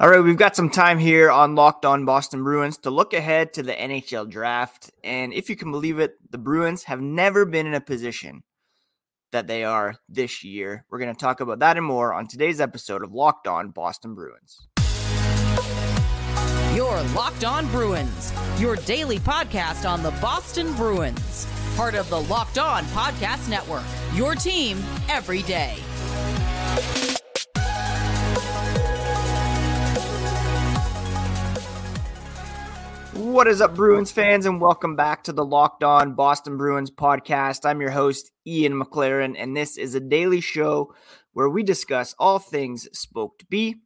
All 0.00 0.08
right, 0.08 0.24
we've 0.24 0.38
got 0.38 0.56
some 0.56 0.70
time 0.70 0.98
here 0.98 1.30
on 1.30 1.54
Locked 1.54 1.84
On 1.84 2.06
Boston 2.06 2.42
Bruins 2.42 2.78
to 2.78 2.90
look 2.90 3.12
ahead 3.12 3.52
to 3.52 3.62
the 3.62 3.74
NHL 3.74 4.30
draft. 4.30 4.90
And 5.04 5.34
if 5.34 5.50
you 5.50 5.56
can 5.56 5.70
believe 5.70 5.98
it, 5.98 6.14
the 6.30 6.38
Bruins 6.38 6.84
have 6.84 7.02
never 7.02 7.44
been 7.44 7.66
in 7.66 7.74
a 7.74 7.82
position 7.82 8.42
that 9.32 9.46
they 9.46 9.62
are 9.62 9.96
this 10.08 10.42
year. 10.42 10.86
We're 10.88 11.00
going 11.00 11.14
to 11.14 11.20
talk 11.20 11.40
about 11.40 11.58
that 11.58 11.76
and 11.76 11.84
more 11.84 12.14
on 12.14 12.26
today's 12.26 12.62
episode 12.62 13.04
of 13.04 13.12
Locked 13.12 13.46
On 13.46 13.72
Boston 13.72 14.14
Bruins. 14.14 14.68
Your 16.74 17.02
Locked 17.14 17.44
On 17.44 17.66
Bruins, 17.66 18.32
your 18.58 18.76
daily 18.76 19.18
podcast 19.18 19.86
on 19.86 20.02
the 20.02 20.12
Boston 20.12 20.74
Bruins, 20.76 21.46
part 21.76 21.94
of 21.94 22.08
the 22.08 22.22
Locked 22.22 22.56
On 22.56 22.84
Podcast 22.84 23.50
Network, 23.50 23.84
your 24.14 24.34
team 24.34 24.82
every 25.10 25.42
day. 25.42 25.76
What 33.20 33.48
is 33.48 33.60
up, 33.60 33.74
Bruins 33.74 34.10
fans, 34.10 34.46
and 34.46 34.62
welcome 34.62 34.96
back 34.96 35.24
to 35.24 35.34
the 35.34 35.44
Locked 35.44 35.84
On 35.84 36.14
Boston 36.14 36.56
Bruins 36.56 36.90
podcast. 36.90 37.66
I'm 37.66 37.82
your 37.82 37.90
host, 37.90 38.32
Ian 38.46 38.72
McLaren, 38.80 39.34
and 39.36 39.54
this 39.54 39.76
is 39.76 39.94
a 39.94 40.00
daily 40.00 40.40
show 40.40 40.94
where 41.34 41.50
we 41.50 41.62
discuss 41.62 42.14
all 42.18 42.38
things 42.38 42.88
Spoked 42.98 43.44
B, 43.50 43.76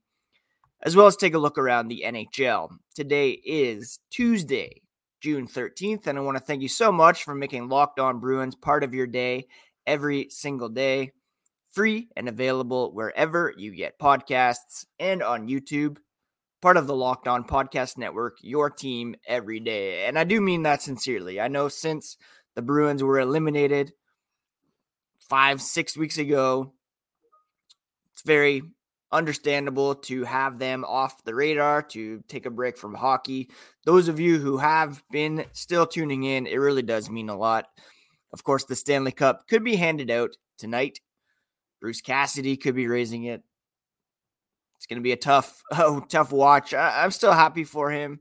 as 0.82 0.94
well 0.94 1.08
as 1.08 1.16
take 1.16 1.34
a 1.34 1.38
look 1.38 1.58
around 1.58 1.88
the 1.88 2.04
NHL. 2.06 2.76
Today 2.94 3.30
is 3.30 3.98
Tuesday, 4.08 4.82
June 5.20 5.48
13th, 5.48 6.06
and 6.06 6.16
I 6.16 6.20
want 6.22 6.38
to 6.38 6.44
thank 6.44 6.62
you 6.62 6.68
so 6.68 6.92
much 6.92 7.24
for 7.24 7.34
making 7.34 7.68
Locked 7.68 7.98
On 7.98 8.20
Bruins 8.20 8.54
part 8.54 8.84
of 8.84 8.94
your 8.94 9.08
day 9.08 9.48
every 9.84 10.28
single 10.30 10.68
day, 10.68 11.10
free 11.72 12.06
and 12.14 12.28
available 12.28 12.94
wherever 12.94 13.52
you 13.56 13.74
get 13.74 13.98
podcasts 13.98 14.86
and 15.00 15.24
on 15.24 15.48
YouTube 15.48 15.96
part 16.64 16.78
of 16.78 16.86
the 16.86 16.96
Locked 16.96 17.28
On 17.28 17.44
Podcast 17.44 17.98
Network, 17.98 18.38
your 18.40 18.70
team 18.70 19.16
every 19.26 19.60
day. 19.60 20.06
And 20.06 20.18
I 20.18 20.24
do 20.24 20.40
mean 20.40 20.62
that 20.62 20.80
sincerely. 20.80 21.38
I 21.38 21.46
know 21.46 21.68
since 21.68 22.16
the 22.54 22.62
Bruins 22.62 23.02
were 23.02 23.20
eliminated 23.20 23.92
five, 25.28 25.60
six 25.60 25.94
weeks 25.94 26.16
ago, 26.16 26.72
it's 28.14 28.22
very 28.22 28.62
understandable 29.12 29.94
to 29.94 30.24
have 30.24 30.58
them 30.58 30.86
off 30.86 31.22
the 31.24 31.34
radar, 31.34 31.82
to 31.82 32.24
take 32.28 32.46
a 32.46 32.50
break 32.50 32.78
from 32.78 32.94
hockey. 32.94 33.50
Those 33.84 34.08
of 34.08 34.18
you 34.18 34.38
who 34.38 34.56
have 34.56 35.02
been 35.10 35.44
still 35.52 35.86
tuning 35.86 36.24
in, 36.24 36.46
it 36.46 36.56
really 36.56 36.80
does 36.80 37.10
mean 37.10 37.28
a 37.28 37.36
lot. 37.36 37.66
Of 38.32 38.42
course, 38.42 38.64
the 38.64 38.74
Stanley 38.74 39.12
Cup 39.12 39.48
could 39.48 39.64
be 39.64 39.76
handed 39.76 40.10
out 40.10 40.30
tonight. 40.56 40.98
Bruce 41.82 42.00
Cassidy 42.00 42.56
could 42.56 42.74
be 42.74 42.86
raising 42.86 43.24
it 43.24 43.42
it's 44.84 44.90
going 44.90 45.00
to 45.00 45.02
be 45.02 45.12
a 45.12 45.16
tough, 45.16 45.62
oh, 45.72 46.00
tough 46.10 46.30
watch. 46.30 46.74
I, 46.74 47.04
am 47.04 47.10
still 47.10 47.32
happy 47.32 47.64
for 47.64 47.90
him, 47.90 48.20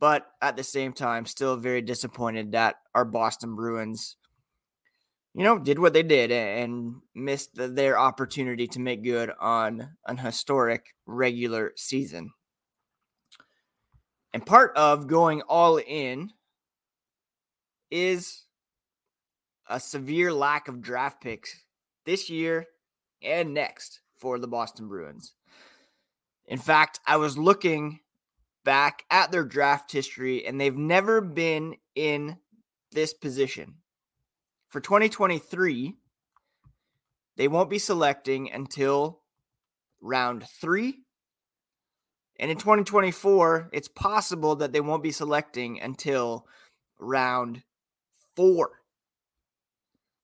but 0.00 0.26
at 0.40 0.56
the 0.56 0.64
same 0.64 0.94
time, 0.94 1.26
still 1.26 1.56
very 1.56 1.82
disappointed 1.82 2.52
that 2.52 2.76
our 2.94 3.04
Boston 3.04 3.54
Bruins, 3.54 4.16
you 5.34 5.44
know, 5.44 5.58
did 5.58 5.78
what 5.78 5.92
they 5.92 6.02
did 6.02 6.32
and 6.32 6.94
missed 7.14 7.50
their 7.54 7.98
opportunity 7.98 8.66
to 8.68 8.80
make 8.80 9.04
good 9.04 9.30
on 9.38 9.90
an 10.06 10.16
historic 10.16 10.86
regular 11.04 11.72
season. 11.76 12.30
And 14.32 14.46
part 14.46 14.74
of 14.76 15.06
going 15.06 15.42
all 15.42 15.76
in 15.76 16.30
is 17.90 18.44
a 19.68 19.78
severe 19.78 20.32
lack 20.32 20.68
of 20.68 20.80
draft 20.80 21.22
picks 21.22 21.60
this 22.06 22.30
year 22.30 22.68
and 23.20 23.52
next 23.52 24.00
for 24.16 24.38
the 24.38 24.48
Boston 24.48 24.88
Bruins. 24.88 25.34
In 26.46 26.58
fact, 26.58 27.00
I 27.06 27.16
was 27.16 27.38
looking 27.38 28.00
back 28.64 29.04
at 29.10 29.30
their 29.30 29.44
draft 29.44 29.92
history 29.92 30.46
and 30.46 30.60
they've 30.60 30.76
never 30.76 31.20
been 31.20 31.76
in 31.94 32.38
this 32.92 33.12
position. 33.14 33.76
For 34.68 34.80
2023, 34.80 35.94
they 37.36 37.48
won't 37.48 37.70
be 37.70 37.78
selecting 37.78 38.50
until 38.50 39.20
round 40.00 40.44
three. 40.60 41.00
And 42.38 42.50
in 42.50 42.56
2024, 42.56 43.70
it's 43.72 43.88
possible 43.88 44.56
that 44.56 44.72
they 44.72 44.80
won't 44.80 45.02
be 45.02 45.12
selecting 45.12 45.80
until 45.80 46.46
round 46.98 47.62
four. 48.34 48.80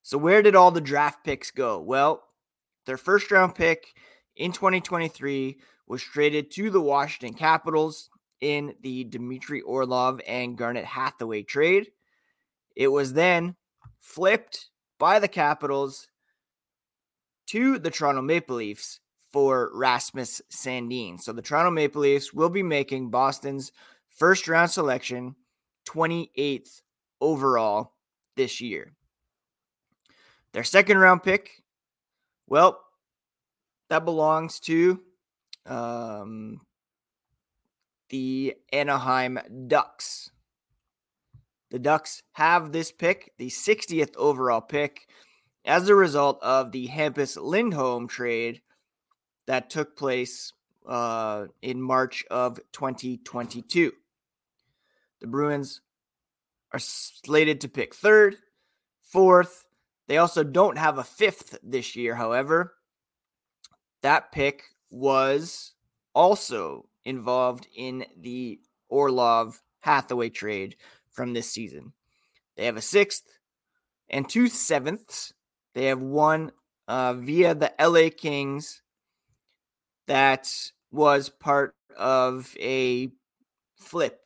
So, 0.02 0.18
where 0.18 0.42
did 0.42 0.56
all 0.56 0.72
the 0.72 0.80
draft 0.80 1.24
picks 1.24 1.52
go? 1.52 1.78
Well, 1.78 2.24
their 2.86 2.96
first 2.96 3.30
round 3.30 3.54
pick 3.54 3.94
in 4.34 4.50
2023 4.50 5.58
was 5.90 6.04
traded 6.04 6.52
to 6.52 6.70
the 6.70 6.80
Washington 6.80 7.36
Capitals 7.36 8.10
in 8.40 8.72
the 8.80 9.02
Dmitry 9.02 9.60
Orlov 9.62 10.20
and 10.24 10.56
Garnet 10.56 10.84
Hathaway 10.84 11.42
trade. 11.42 11.90
It 12.76 12.86
was 12.86 13.12
then 13.12 13.56
flipped 13.98 14.70
by 15.00 15.18
the 15.18 15.26
Capitals 15.26 16.06
to 17.48 17.80
the 17.80 17.90
Toronto 17.90 18.22
Maple 18.22 18.54
Leafs 18.54 19.00
for 19.32 19.72
Rasmus 19.74 20.40
Sandin. 20.48 21.20
So 21.20 21.32
the 21.32 21.42
Toronto 21.42 21.72
Maple 21.72 22.02
Leafs 22.02 22.32
will 22.32 22.50
be 22.50 22.62
making 22.62 23.10
Boston's 23.10 23.72
first 24.10 24.46
round 24.46 24.70
selection 24.70 25.34
28th 25.88 26.82
overall 27.20 27.94
this 28.36 28.60
year. 28.60 28.92
Their 30.52 30.62
second 30.62 30.98
round 30.98 31.24
pick, 31.24 31.64
well, 32.46 32.80
that 33.88 34.04
belongs 34.04 34.60
to 34.60 35.00
um, 35.66 36.60
the 38.08 38.54
Anaheim 38.72 39.38
Ducks. 39.66 40.30
The 41.70 41.78
Ducks 41.78 42.22
have 42.32 42.72
this 42.72 42.90
pick, 42.90 43.32
the 43.38 43.48
60th 43.48 44.16
overall 44.16 44.60
pick, 44.60 45.06
as 45.64 45.88
a 45.88 45.94
result 45.94 46.42
of 46.42 46.72
the 46.72 46.88
Hampus 46.88 47.36
Lindholm 47.40 48.08
trade 48.08 48.60
that 49.46 49.70
took 49.70 49.96
place 49.96 50.52
uh, 50.88 51.46
in 51.62 51.80
March 51.80 52.24
of 52.30 52.58
2022. 52.72 53.92
The 55.20 55.26
Bruins 55.26 55.80
are 56.72 56.78
slated 56.78 57.60
to 57.60 57.68
pick 57.68 57.94
third, 57.94 58.36
fourth. 59.02 59.66
They 60.08 60.18
also 60.18 60.42
don't 60.42 60.78
have 60.78 60.98
a 60.98 61.04
fifth 61.04 61.58
this 61.62 61.94
year, 61.94 62.16
however. 62.16 62.74
That 64.02 64.32
pick 64.32 64.64
was 64.90 65.72
also 66.14 66.86
involved 67.04 67.66
in 67.74 68.04
the 68.18 68.60
Orlov 68.88 69.62
Hathaway 69.80 70.30
trade 70.30 70.76
from 71.10 71.32
this 71.32 71.50
season. 71.50 71.92
They 72.56 72.66
have 72.66 72.76
a 72.76 72.82
sixth 72.82 73.24
and 74.08 74.28
two 74.28 74.48
sevenths. 74.48 75.32
They 75.74 75.86
have 75.86 76.00
one 76.00 76.52
uh, 76.88 77.14
via 77.14 77.54
the 77.54 77.72
LA 77.80 78.10
Kings 78.14 78.82
that 80.06 80.52
was 80.90 81.28
part 81.28 81.74
of 81.96 82.54
a 82.60 83.10
flip. 83.76 84.20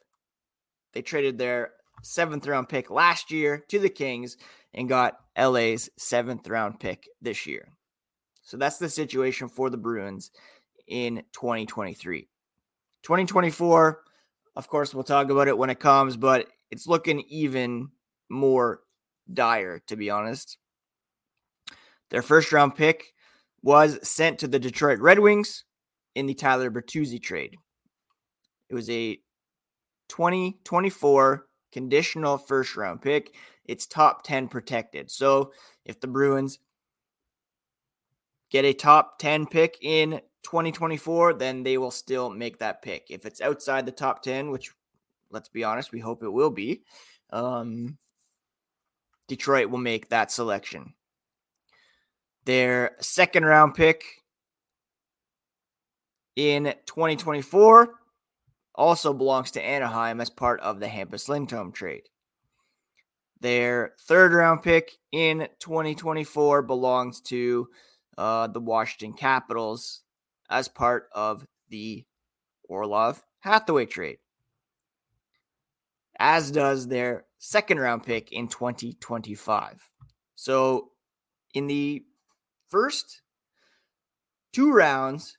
They 0.92 1.02
traded 1.02 1.38
their 1.38 1.72
seventh 2.02 2.46
round 2.46 2.68
pick 2.68 2.90
last 2.90 3.30
year 3.30 3.62
to 3.68 3.78
the 3.78 3.90
Kings 3.90 4.36
and 4.72 4.88
got 4.88 5.20
LA's 5.38 5.90
seventh 5.98 6.48
round 6.48 6.80
pick 6.80 7.08
this 7.20 7.46
year. 7.46 7.68
So 8.44 8.56
that's 8.56 8.78
the 8.78 8.88
situation 8.88 9.48
for 9.48 9.70
the 9.70 9.76
Bruins 9.76 10.30
in 10.86 11.22
2023. 11.32 12.28
2024, 13.02 14.02
of 14.56 14.68
course, 14.68 14.94
we'll 14.94 15.02
talk 15.02 15.30
about 15.30 15.48
it 15.48 15.56
when 15.56 15.70
it 15.70 15.80
comes, 15.80 16.16
but 16.16 16.46
it's 16.70 16.86
looking 16.86 17.20
even 17.28 17.88
more 18.28 18.80
dire, 19.32 19.80
to 19.86 19.96
be 19.96 20.10
honest. 20.10 20.58
Their 22.10 22.22
first 22.22 22.52
round 22.52 22.76
pick 22.76 23.14
was 23.62 23.98
sent 24.06 24.38
to 24.38 24.48
the 24.48 24.58
Detroit 24.58 25.00
Red 25.00 25.18
Wings 25.18 25.64
in 26.14 26.26
the 26.26 26.34
Tyler 26.34 26.70
Bertuzzi 26.70 27.20
trade. 27.20 27.56
It 28.68 28.74
was 28.74 28.90
a 28.90 29.18
2024 30.08 31.46
conditional 31.72 32.38
first 32.38 32.76
round 32.76 33.00
pick. 33.00 33.34
It's 33.64 33.86
top 33.86 34.22
10 34.22 34.48
protected. 34.48 35.10
So 35.10 35.52
if 35.84 35.98
the 36.00 36.06
Bruins 36.06 36.58
get 38.50 38.64
a 38.64 38.72
top 38.72 39.18
10 39.18 39.46
pick 39.46 39.78
in 39.82 40.20
2024, 40.42 41.34
then 41.34 41.62
they 41.62 41.78
will 41.78 41.90
still 41.90 42.30
make 42.30 42.58
that 42.58 42.82
pick. 42.82 43.06
If 43.10 43.26
it's 43.26 43.40
outside 43.40 43.86
the 43.86 43.92
top 43.92 44.22
10, 44.22 44.50
which 44.50 44.70
let's 45.30 45.48
be 45.48 45.64
honest, 45.64 45.92
we 45.92 46.00
hope 46.00 46.22
it 46.22 46.32
will 46.32 46.50
be, 46.50 46.82
um, 47.30 47.98
Detroit 49.26 49.70
will 49.70 49.78
make 49.78 50.08
that 50.08 50.30
selection. 50.30 50.94
Their 52.44 52.96
second 53.00 53.44
round 53.44 53.74
pick 53.74 54.04
in 56.36 56.74
2024 56.86 57.94
also 58.74 59.14
belongs 59.14 59.52
to 59.52 59.64
Anaheim 59.64 60.20
as 60.20 60.30
part 60.30 60.60
of 60.60 60.78
the 60.80 60.86
Hampus 60.86 61.28
Lindholm 61.28 61.72
trade. 61.72 62.02
Their 63.40 63.94
third 64.00 64.32
round 64.32 64.62
pick 64.62 64.92
in 65.12 65.48
2024 65.60 66.62
belongs 66.62 67.20
to 67.22 67.68
uh, 68.18 68.46
the 68.46 68.60
Washington 68.60 69.16
Capitals 69.16 70.02
as 70.50 70.68
part 70.68 71.08
of 71.12 71.46
the 71.68 72.04
Orlov 72.68 73.22
Hathaway 73.40 73.86
trade, 73.86 74.18
as 76.18 76.50
does 76.50 76.88
their 76.88 77.24
second 77.38 77.78
round 77.78 78.04
pick 78.04 78.32
in 78.32 78.48
2025. 78.48 79.90
So, 80.34 80.90
in 81.52 81.66
the 81.66 82.04
first 82.68 83.22
two 84.52 84.72
rounds 84.72 85.36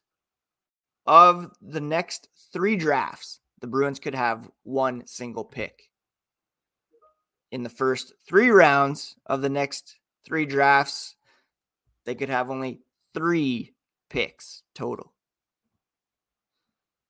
of 1.06 1.52
the 1.62 1.82
next 1.82 2.30
three 2.52 2.76
drafts, 2.76 3.40
the 3.60 3.68
Bruins 3.68 4.00
could 4.00 4.16
have 4.16 4.50
one 4.64 5.06
single 5.08 5.44
pick. 5.44 5.90
In 7.52 7.64
the 7.64 7.70
first 7.70 8.14
three 8.28 8.50
rounds 8.50 9.16
of 9.26 9.42
the 9.42 9.50
next 9.50 9.98
three 10.26 10.46
drafts, 10.46 11.16
they 12.06 12.16
could 12.16 12.30
have 12.30 12.50
only 12.50 12.82
three 13.14 13.74
picks 14.10 14.64
total. 14.74 15.14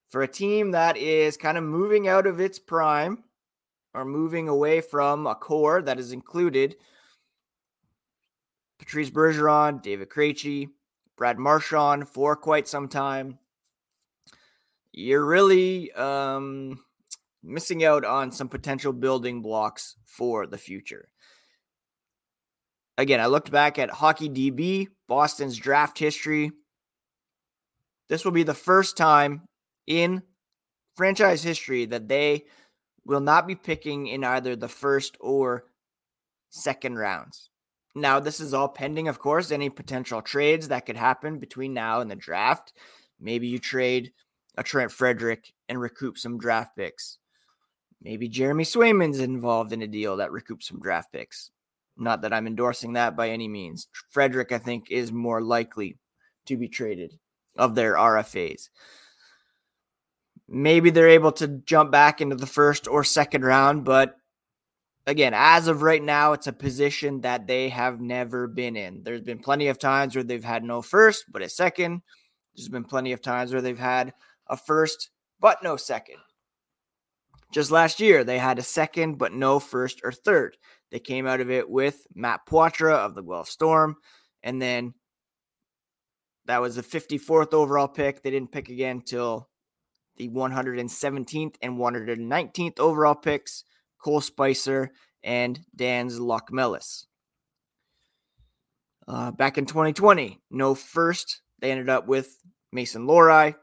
For 0.10 0.22
a 0.22 0.28
team 0.28 0.72
that 0.72 0.98
is 0.98 1.38
kind 1.38 1.58
of 1.58 1.64
moving 1.64 2.08
out 2.08 2.26
of 2.26 2.40
its 2.40 2.58
prime 2.58 3.24
or 3.94 4.06
moving 4.06 4.48
away 4.48 4.82
from 4.82 5.28
a 5.28 5.36
core 5.36 5.82
that 5.82 6.00
is 6.00 6.12
included 6.12 6.76
Patrice 8.78 9.10
Bergeron, 9.10 9.82
David 9.82 10.10
Krejci, 10.10 10.70
Brad 11.18 11.40
Marchand 11.40 12.08
for 12.08 12.36
quite 12.36 12.68
some 12.68 12.88
time. 12.88 13.40
You're 14.92 15.26
really 15.26 15.92
um, 15.94 16.84
missing 17.44 17.84
out 17.84 18.06
on 18.06 18.32
some 18.32 18.50
potential 18.50 18.94
building 18.94 19.42
blocks 19.42 19.96
for 20.06 20.48
the 20.48 20.58
future. 20.58 21.10
Again, 22.98 23.20
I 23.20 23.26
looked 23.26 23.52
back 23.52 23.78
at 23.78 23.90
Hockey 23.90 24.30
DB, 24.30 24.88
Boston's 25.08 25.58
draft 25.58 26.00
history. 26.00 26.52
This 28.08 28.24
will 28.24 28.32
be 28.32 28.44
the 28.44 28.54
first 28.54 28.96
time 28.96 29.42
in 29.86 30.24
franchise 30.96 31.44
history 31.44 31.86
that 31.86 32.08
they 32.08 32.46
will 33.06 33.20
not 33.20 33.48
be 33.48 33.56
picking 33.56 34.08
in 34.08 34.24
either 34.24 34.56
the 34.56 34.70
first 34.70 35.18
or 35.20 35.66
second 36.50 36.98
rounds. 36.98 37.50
Now, 37.96 38.20
this 38.20 38.40
is 38.40 38.54
all 38.54 38.68
pending, 38.68 39.08
of 39.08 39.20
course, 39.20 39.52
any 39.52 39.70
potential 39.70 40.22
trades 40.22 40.68
that 40.70 40.86
could 40.86 40.98
happen 40.98 41.40
between 41.40 41.74
now 41.74 42.02
and 42.02 42.10
the 42.10 42.16
draft. 42.16 42.74
Maybe 43.20 43.48
you 43.48 43.60
trade 43.60 44.12
a 44.58 44.64
Trent 44.64 44.92
Frederic 44.92 45.54
and 45.70 45.80
recoup 45.80 46.18
some 46.18 46.38
draft 46.38 46.76
picks. 46.76 47.20
Maybe 48.02 48.28
Jeremy 48.28 48.64
Swayman's 48.64 49.20
involved 49.20 49.74
in 49.74 49.82
a 49.82 49.88
deal 49.88 50.18
that 50.18 50.32
recoups 50.32 50.64
some 50.64 50.80
draft 50.80 51.12
picks. 51.12 51.52
Not 51.98 52.22
that 52.22 52.34
I'm 52.34 52.48
endorsing 52.48 52.94
that 52.94 53.16
by 53.16 53.30
any 53.30 53.48
means. 53.48 53.88
Frederic, 54.10 54.52
I 54.52 54.58
think, 54.58 54.92
is 54.92 55.12
more 55.12 55.42
likely 55.42 55.98
to 56.46 56.58
be 56.58 56.68
traded 56.68 57.14
of 57.58 57.76
their 57.76 57.96
RFAs. 57.96 58.70
Maybe 60.48 60.90
they're 60.90 61.10
able 61.10 61.32
to 61.34 61.48
jump 61.48 61.92
back 61.92 62.22
into 62.22 62.36
the 62.36 62.46
first 62.46 62.88
or 62.88 63.04
second 63.04 63.44
round, 63.44 63.84
but 63.84 64.16
again, 65.08 65.34
as 65.36 65.68
of 65.68 65.82
right 65.82 66.04
now, 66.04 66.34
it's 66.34 66.48
a 66.48 66.54
position 66.54 67.22
that 67.22 67.48
they 67.48 67.70
have 67.70 68.02
never 68.02 68.48
been 68.48 68.76
in. 68.76 69.04
There's 69.04 69.22
been 69.22 69.40
plenty 69.40 69.68
of 69.68 69.80
times 69.80 70.16
where 70.16 70.24
they've 70.24 70.44
had 70.44 70.64
no 70.64 70.82
first, 70.82 71.26
but 71.32 71.42
a 71.42 71.50
second. 71.50 72.02
There's 72.56 72.70
been 72.70 72.84
plenty 72.84 73.12
of 73.12 73.22
times 73.22 73.52
where 73.52 73.62
they've 73.62 73.78
had 73.78 74.14
a 74.48 74.58
first, 74.58 75.10
but 75.40 75.64
no 75.64 75.78
second. 75.78 76.18
Just 77.52 77.72
last 77.72 78.00
year, 78.00 78.24
they 78.24 78.38
had 78.38 78.60
a 78.60 78.64
second, 78.64 79.18
but 79.18 79.34
no 79.34 79.60
first 79.60 80.02
or 80.04 80.12
third. 80.12 80.58
They 80.92 81.00
came 81.00 81.28
out 81.28 81.42
of 81.42 81.50
it 81.50 81.70
with 81.70 82.06
Matt 82.14 82.42
Poitras 82.48 82.98
of 82.98 83.16
the 83.16 83.24
Guelph 83.24 83.50
Storm. 83.50 83.98
And 84.44 84.62
then 84.62 84.94
that 86.46 86.62
was 86.62 86.76
the 86.76 86.84
54th 86.84 87.54
overall 87.54 87.88
pick. 87.88 88.22
They 88.22 88.32
didn't 88.32 88.52
pick 88.52 88.70
again 88.70 89.02
till 89.02 89.50
the 90.18 90.30
117th 90.30 91.56
and 91.62 91.78
119th 91.78 92.80
overall 92.80 93.16
picks. 93.16 93.64
Cole 94.06 94.22
Spicer, 94.22 94.92
and 95.24 95.60
Dans 95.76 96.20
Locmelis. 96.20 97.06
Uh, 99.08 99.32
back 99.32 99.58
in 99.58 99.66
2020, 99.66 100.40
no 100.52 100.76
first. 100.76 101.42
They 101.60 101.72
ended 101.72 101.90
up 101.90 102.08
with 102.08 102.38
Mason 102.72 103.08
Lohrei 103.08 103.56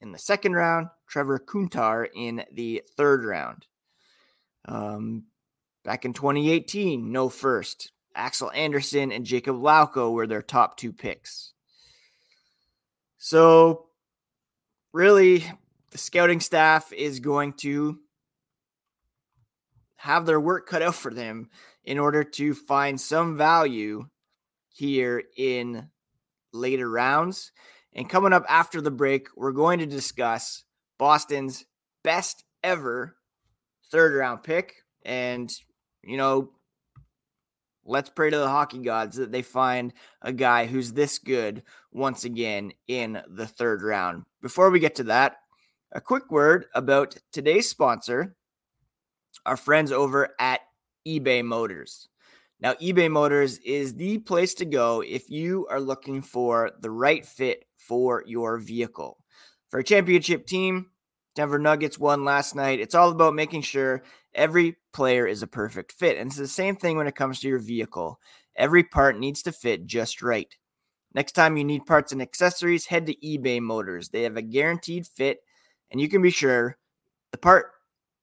in 0.00 0.12
the 0.12 0.18
second 0.18 0.54
round, 0.54 0.88
Trevor 1.06 1.38
Kuntar 1.38 2.06
in 2.14 2.42
the 2.52 2.82
third 2.96 3.26
round. 3.26 3.66
Um, 4.64 5.24
back 5.84 6.04
in 6.04 6.12
2018, 6.12 7.12
no 7.12 7.28
first. 7.28 7.92
Axel 8.14 8.50
Andersson 8.52 9.10
and 9.12 9.26
Jakub 9.26 9.60
Lauko 9.60 10.12
were 10.12 10.26
their 10.26 10.42
top 10.42 10.76
two 10.76 10.92
picks. 10.92 11.52
So, 13.18 13.86
really, 14.92 15.44
the 15.90 15.98
scouting 15.98 16.40
staff 16.40 16.92
is 16.92 17.20
going 17.20 17.54
to 17.54 17.98
have 19.96 20.26
their 20.26 20.40
work 20.40 20.68
cut 20.68 20.82
out 20.82 20.94
for 20.94 21.14
them 21.14 21.48
in 21.84 21.98
order 21.98 22.24
to 22.24 22.54
find 22.54 23.00
some 23.00 23.36
value 23.36 24.04
here 24.68 25.22
in 25.36 25.88
later 26.52 26.88
rounds. 26.88 27.52
And 27.92 28.08
coming 28.08 28.32
up 28.32 28.44
after 28.48 28.80
the 28.80 28.90
break, 28.90 29.28
we're 29.36 29.52
going 29.52 29.78
to 29.78 29.86
discuss 29.86 30.64
Boston's 30.98 31.64
best 32.02 32.44
ever 32.64 33.16
third 33.90 34.14
round 34.14 34.42
pick. 34.42 34.76
And, 35.04 35.52
you 36.04 36.16
know, 36.16 36.50
let's 37.84 38.10
pray 38.10 38.30
to 38.30 38.38
the 38.38 38.48
hockey 38.48 38.78
gods 38.78 39.16
that 39.16 39.32
they 39.32 39.42
find 39.42 39.92
a 40.22 40.32
guy 40.32 40.66
who's 40.66 40.92
this 40.92 41.18
good 41.18 41.62
once 41.92 42.24
again 42.24 42.72
in 42.88 43.20
the 43.28 43.46
third 43.46 43.82
round. 43.82 44.24
Before 44.40 44.70
we 44.70 44.80
get 44.80 44.94
to 44.96 45.04
that, 45.04 45.36
a 45.92 46.00
quick 46.00 46.30
word 46.30 46.66
about 46.74 47.16
today's 47.32 47.68
sponsor, 47.68 48.36
our 49.44 49.56
friends 49.56 49.92
over 49.92 50.30
at 50.38 50.60
eBay 51.06 51.44
Motors. 51.44 52.08
Now, 52.60 52.74
eBay 52.74 53.10
Motors 53.10 53.58
is 53.58 53.94
the 53.94 54.18
place 54.18 54.54
to 54.54 54.64
go 54.64 55.02
if 55.02 55.28
you 55.28 55.66
are 55.68 55.80
looking 55.80 56.22
for 56.22 56.70
the 56.80 56.90
right 56.90 57.26
fit 57.26 57.64
for 57.76 58.22
your 58.26 58.58
vehicle. 58.58 59.18
For 59.68 59.80
a 59.80 59.84
championship 59.84 60.46
team, 60.46 60.91
Denver 61.34 61.58
Nuggets 61.58 61.98
won 61.98 62.24
last 62.24 62.54
night. 62.54 62.80
It's 62.80 62.94
all 62.94 63.10
about 63.10 63.34
making 63.34 63.62
sure 63.62 64.02
every 64.34 64.76
player 64.92 65.26
is 65.26 65.42
a 65.42 65.46
perfect 65.46 65.92
fit. 65.92 66.18
And 66.18 66.28
it's 66.28 66.36
the 66.36 66.48
same 66.48 66.76
thing 66.76 66.96
when 66.96 67.06
it 67.06 67.14
comes 67.14 67.40
to 67.40 67.48
your 67.48 67.58
vehicle. 67.58 68.20
Every 68.56 68.84
part 68.84 69.18
needs 69.18 69.42
to 69.42 69.52
fit 69.52 69.86
just 69.86 70.22
right. 70.22 70.54
Next 71.14 71.32
time 71.32 71.56
you 71.56 71.64
need 71.64 71.86
parts 71.86 72.12
and 72.12 72.22
accessories, 72.22 72.86
head 72.86 73.06
to 73.06 73.14
eBay 73.16 73.60
Motors. 73.60 74.08
They 74.08 74.22
have 74.22 74.36
a 74.36 74.42
guaranteed 74.42 75.06
fit, 75.06 75.40
and 75.90 76.00
you 76.00 76.08
can 76.08 76.22
be 76.22 76.30
sure 76.30 76.78
the 77.32 77.38
part 77.38 77.72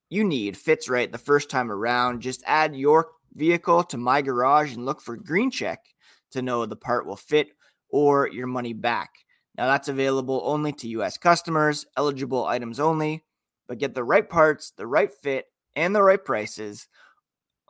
you 0.10 0.24
need 0.24 0.58
fits 0.58 0.90
right 0.90 1.12
the 1.12 1.18
first 1.18 1.50
time 1.50 1.72
around. 1.72 2.22
Just 2.22 2.44
add 2.46 2.76
your 2.76 3.10
vehicle 3.36 3.84
to 3.84 3.98
my 3.98 4.22
garage 4.22 4.74
and 4.74 4.86
look 4.86 5.02
for 5.02 5.16
green 5.18 5.52
check 5.52 5.80
to 6.32 6.42
know 6.42 6.66
the 6.66 6.76
part 6.76 7.06
will 7.06 7.16
fit 7.16 7.50
or 7.90 8.28
your 8.28 8.48
money 8.48 8.74
back. 8.74 9.12
Now 9.60 9.68
that's 9.68 9.90
available 9.90 10.42
only 10.46 10.72
to 10.72 10.88
US 10.88 11.18
customers, 11.18 11.86
eligible 11.98 12.46
items 12.46 12.80
only, 12.80 13.26
but 13.68 13.78
get 13.78 13.94
the 13.94 14.06
right 14.06 14.28
parts, 14.28 14.72
the 14.72 14.88
right 14.88 15.12
fit, 15.14 15.48
and 15.76 15.94
the 15.94 16.02
right 16.02 16.24
prices 16.24 16.88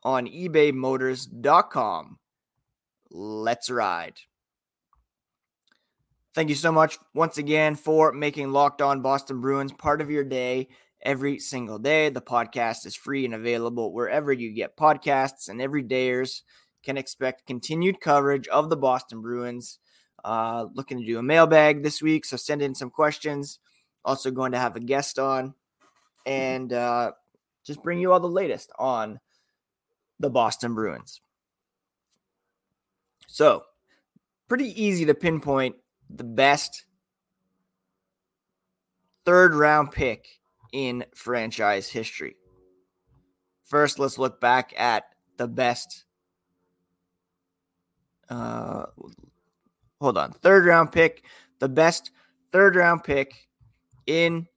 on 0.04 0.28
ebaymotors.com. 0.28 2.20
Let's 3.10 3.72
ride. 3.72 4.20
Thank 6.36 6.50
you 6.50 6.56
so 6.56 6.72
much 6.72 7.00
once 7.16 7.40
again 7.40 7.74
for 7.74 8.14
making 8.14 8.52
Locked 8.52 8.84
On 8.84 9.02
Boston 9.02 9.42
Bruins 9.42 9.74
part 9.74 10.00
of 10.00 10.12
your 10.12 10.24
day 10.24 10.68
every 11.02 11.40
single 11.40 11.80
day. 11.80 12.10
The 12.10 12.22
podcast 12.22 12.86
is 12.86 12.96
free 12.96 13.26
and 13.26 13.34
available 13.34 13.92
wherever 13.92 14.32
you 14.32 14.54
get 14.54 14.78
podcasts, 14.78 15.50
and 15.50 15.60
everydayers 15.60 16.44
can 16.84 16.98
expect 16.98 17.48
continued 17.48 18.00
coverage 18.00 18.48
of 18.50 18.70
the 18.70 18.78
Boston 18.78 19.22
Bruins. 19.22 19.80
Uh, 20.24 20.68
looking 20.74 21.00
to 21.00 21.06
do 21.06 21.20
a 21.20 21.24
mailbag 21.24 21.84
this 21.84 22.02
week, 22.02 22.26
so 22.26 22.38
send 22.38 22.62
in 22.62 22.76
some 22.76 22.90
questions. 22.90 23.60
Also, 24.06 24.32
going 24.32 24.52
to 24.54 24.58
have 24.58 24.76
a 24.76 24.80
guest 24.80 25.20
on 25.20 25.54
and 26.26 26.74
uh, 26.74 27.12
just 27.66 27.82
bring 27.84 28.00
you 28.00 28.12
all 28.12 28.20
the 28.20 28.28
latest 28.28 28.72
on 28.78 29.20
the 30.20 30.30
Boston 30.30 30.74
Bruins. 30.74 31.22
So, 33.28 33.64
pretty 34.48 34.82
easy 34.82 35.06
to 35.06 35.14
pinpoint 35.14 35.76
the 36.10 36.24
best 36.24 36.86
third 39.26 39.54
round 39.54 39.92
pick 39.92 40.40
in 40.72 41.06
franchise 41.16 41.88
history. 41.88 42.36
First, 43.64 44.00
let's 44.00 44.18
look 44.18 44.42
back 44.42 44.74
at 44.78 45.04
the 45.38 45.48
best. 45.48 46.06
Uh, 48.30 48.86
hold 50.00 50.18
on. 50.18 50.32
Third 50.32 50.66
round 50.66 50.92
pick, 50.92 51.24
the 51.60 51.70
best 51.70 52.12
third 52.52 52.76
round 52.76 53.04
pick 53.04 53.48
in 54.08 54.48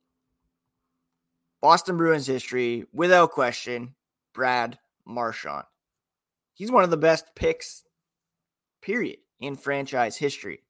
Boston 1.60 1.96
Bruins 1.96 2.26
history, 2.26 2.86
without 2.92 3.30
question, 3.30 3.94
Brad 4.34 4.78
Marchand. 5.06 5.64
He's 6.54 6.72
one 6.72 6.84
of 6.84 6.90
the 6.90 6.96
best 6.96 7.26
picks, 7.36 7.84
period, 8.80 9.18
in 9.40 9.56
franchise 9.56 10.16
history. 10.16 10.60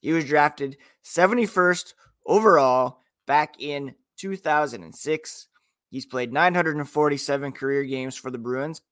He 0.00 0.12
was 0.12 0.24
drafted 0.24 0.76
71st 1.04 1.94
overall 2.26 3.00
back 3.26 3.60
in 3.60 3.94
2006. 4.16 5.48
He's 5.90 6.06
played 6.06 6.32
947 6.32 7.52
career 7.52 7.84
games 7.84 8.16
for 8.16 8.30
the 8.30 8.38
Bruins, 8.38 8.82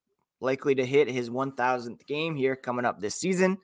likely 0.41 0.75
to 0.77 0.87
hit 0.87 1.09
his 1.09 1.31
1000th 1.31 2.07
game 2.07 2.37
here 2.37 2.57
coming 2.57 2.85
up 2.85 3.01
this 3.01 3.15
season. 3.15 3.59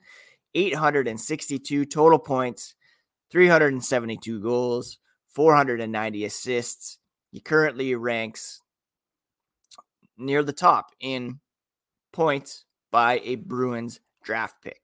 862 0.55 1.85
total 1.85 2.17
points, 2.17 2.75
372 3.31 4.41
goals, 4.41 4.97
490 5.29 6.25
assists. 6.25 6.97
He 7.31 7.41
currently 7.41 7.93
ranks 7.95 8.61
near 10.17 10.41
the 10.41 10.53
top 10.53 10.91
in 10.99 11.39
points 12.13 12.65
by 12.91 13.19
a 13.23 13.35
Bruins 13.35 13.99
draft 14.23 14.63
pick. 14.63 14.79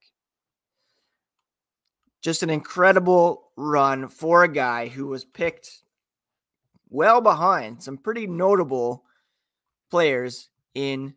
Just 2.21 2.43
an 2.43 2.49
incredible 2.49 3.51
run 3.55 4.09
for 4.09 4.43
a 4.43 4.51
guy 4.51 4.89
who 4.89 5.07
was 5.07 5.23
picked 5.23 5.83
well 6.89 7.21
behind 7.21 7.81
some 7.81 7.97
pretty 7.97 8.27
notable 8.27 9.05
players 9.89 10.49
in 10.75 11.15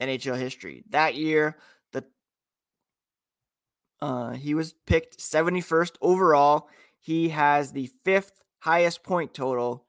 NHL 0.00 0.38
history. 0.38 0.84
That 0.90 1.14
year, 1.16 1.58
uh, 4.04 4.32
he 4.32 4.54
was 4.54 4.74
picked 4.86 5.18
71st 5.18 5.92
overall. 6.02 6.68
He 7.00 7.30
has 7.30 7.72
the 7.72 7.88
fifth 8.04 8.44
highest 8.58 9.02
point 9.02 9.32
total 9.32 9.86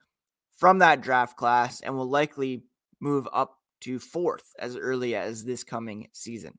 from 0.55 0.79
that 0.79 1.01
draft 1.01 1.35
class 1.35 1.81
and 1.81 1.97
will 1.97 2.09
likely 2.09 2.63
move 3.01 3.27
up 3.33 3.57
to 3.81 3.99
fourth 3.99 4.53
as 4.57 4.77
early 4.77 5.15
as 5.15 5.43
this 5.43 5.65
coming 5.65 6.07
season. 6.13 6.57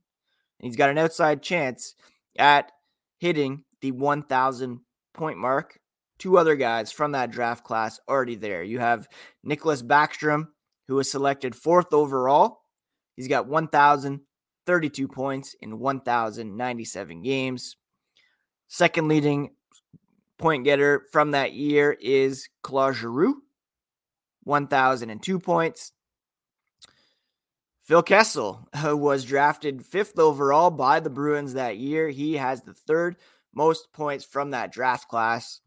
And 0.60 0.68
he's 0.68 0.76
got 0.76 0.90
an 0.90 0.98
outside 0.98 1.42
chance 1.42 1.94
at 2.38 2.72
hitting 3.16 3.64
the 3.80 3.92
1,000 3.92 4.80
point 5.14 5.38
mark. 5.38 5.80
Two 6.18 6.36
other 6.36 6.56
guys 6.56 6.92
from 6.92 7.12
that 7.12 7.30
draft 7.30 7.64
class 7.64 7.98
already 8.06 8.34
there. 8.36 8.62
You 8.62 8.80
have 8.80 9.08
Nicklas 9.46 9.82
Backstrom, 9.82 10.48
who 10.88 10.96
was 10.96 11.10
selected 11.10 11.54
fourth 11.54 11.94
overall. 11.94 12.58
He's 13.16 13.28
got 13.28 13.46
1,032 14.66 15.06
points 15.06 15.54
in 15.60 15.78
1,097 15.78 17.22
games. 17.22 17.76
Second 18.66 19.06
leading 19.06 19.50
point 20.38 20.64
getter 20.64 21.04
from 21.12 21.30
that 21.30 21.52
year 21.52 21.96
is 22.00 22.48
Claude 22.62 22.96
Giroux, 22.96 23.42
1,002 24.42 25.38
points. 25.38 25.92
Phil 27.84 28.02
Kessel 28.02 28.66
was 28.74 29.24
drafted 29.24 29.86
fifth 29.86 30.18
overall 30.18 30.72
by 30.72 30.98
the 30.98 31.10
Bruins 31.10 31.52
that 31.54 31.76
year. 31.76 32.08
He 32.08 32.34
has 32.34 32.62
the 32.62 32.74
third 32.74 33.14
most 33.54 33.92
points 33.92 34.24
from 34.24 34.50
that 34.50 34.72
draft 34.72 35.08
class, 35.08 35.60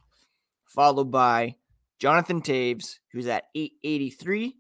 followed 0.66 1.10
by 1.10 1.56
Jonathan 2.00 2.42
Toews, 2.42 3.00
who's 3.14 3.28
at 3.28 3.46
883, 3.56 4.58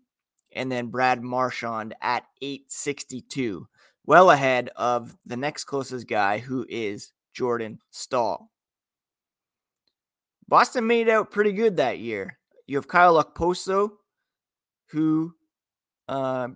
and 0.53 0.71
then 0.71 0.87
Brad 0.87 1.21
Marchand 1.21 1.93
at 2.01 2.23
862, 2.41 3.67
well 4.09 4.31
ahead 4.31 4.69
of 4.75 5.15
the 5.27 5.37
next 5.37 5.65
closest 5.65 6.07
guy, 6.07 6.39
who 6.39 6.65
is 6.67 7.11
Jordan 7.31 7.77
Staal. 7.91 8.49
Boston 10.47 10.87
made 10.87 11.07
out 11.07 11.29
pretty 11.29 11.51
good 11.51 11.77
that 11.77 11.99
year. 11.99 12.39
You 12.65 12.77
have 12.77 12.87
Kyle 12.87 13.23
Okposo, 13.23 13.91
who 14.87 15.35
uh, 16.07 16.47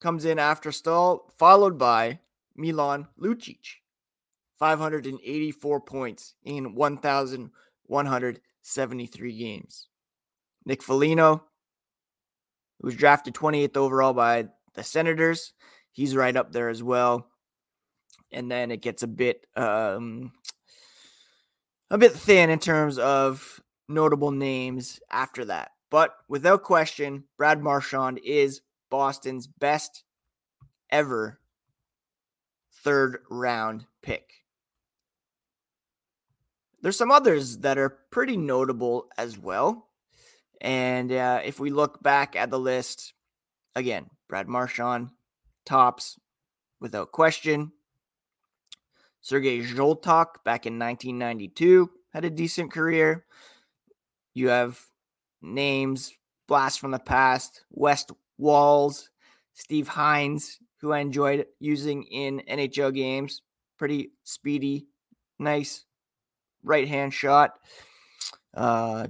comes 0.00 0.24
in 0.24 0.40
after 0.40 0.72
Staal, 0.72 1.32
followed 1.38 1.78
by 1.78 2.18
Milan 2.56 3.06
Lucic, 3.16 3.76
584 4.58 5.80
points 5.82 6.34
in 6.42 6.74
1,173 6.74 9.38
games. 9.38 9.86
Nick 10.66 10.82
Foligno, 10.82 11.44
who 12.80 12.88
was 12.88 12.96
drafted 12.96 13.34
28th 13.34 13.76
overall 13.76 14.12
by 14.12 14.48
the 14.74 14.82
Senators, 14.82 15.52
he's 15.92 16.16
right 16.16 16.36
up 16.36 16.52
there 16.52 16.68
as 16.68 16.82
well. 16.82 17.28
And 18.32 18.50
then 18.50 18.70
it 18.70 18.80
gets 18.82 19.02
a 19.02 19.06
bit 19.08 19.46
um, 19.56 20.32
a 21.90 21.98
bit 21.98 22.12
thin 22.12 22.50
in 22.50 22.58
terms 22.58 22.98
of 22.98 23.60
notable 23.88 24.30
names 24.30 25.00
after 25.10 25.44
that. 25.44 25.72
But 25.90 26.14
without 26.28 26.62
question, 26.62 27.24
Brad 27.36 27.62
Marchand 27.62 28.18
is 28.24 28.62
Boston's 28.90 29.46
best 29.46 30.04
ever 30.90 31.38
third 32.82 33.18
round 33.30 33.86
pick. 34.00 34.32
There's 36.80 36.96
some 36.96 37.12
others 37.12 37.58
that 37.58 37.78
are 37.78 37.98
pretty 38.10 38.36
notable 38.36 39.08
as 39.16 39.38
well. 39.38 39.88
And 40.60 41.12
uh, 41.12 41.40
if 41.44 41.60
we 41.60 41.70
look 41.70 42.02
back 42.02 42.36
at 42.36 42.50
the 42.50 42.58
list, 42.58 43.14
again, 43.76 44.06
Brad 44.28 44.48
Marchand 44.48 45.10
tops 45.64 46.18
without 46.80 47.12
question. 47.12 47.72
Sergei 49.20 49.60
Zholtok 49.60 50.42
back 50.44 50.66
in 50.66 50.78
1992 50.78 51.90
had 52.12 52.24
a 52.24 52.30
decent 52.30 52.72
career. 52.72 53.24
You 54.34 54.48
have 54.48 54.80
names, 55.40 56.12
blast 56.48 56.80
from 56.80 56.90
the 56.90 56.98
past, 56.98 57.64
Wes 57.70 58.04
Walz, 58.38 59.10
Steve 59.54 59.88
Heinze, 59.88 60.58
who 60.80 60.92
I 60.92 60.98
enjoyed 60.98 61.46
using 61.60 62.02
in 62.04 62.42
NHL 62.50 62.94
games. 62.94 63.42
Pretty 63.78 64.10
speedy, 64.24 64.86
nice 65.38 65.84
right 66.64 66.88
hand 66.88 67.14
shot. 67.14 67.54
Uh, 68.54 69.08